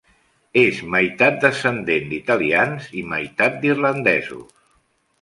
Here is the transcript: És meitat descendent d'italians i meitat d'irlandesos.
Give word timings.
És 0.61 0.79
meitat 0.95 1.37
descendent 1.43 2.09
d'italians 2.15 2.91
i 3.03 3.07
meitat 3.15 3.63
d'irlandesos. 3.63 4.63